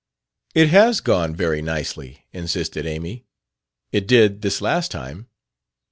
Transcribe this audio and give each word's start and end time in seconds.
"It 0.55 0.69
has 0.69 0.99
gone 0.99 1.35
very 1.35 1.61
nicely," 1.61 2.25
insisted 2.33 2.87
Amy; 2.87 3.27
"it 3.91 4.07
did, 4.07 4.41
this 4.41 4.59
last 4.59 4.89
time." 4.89 5.27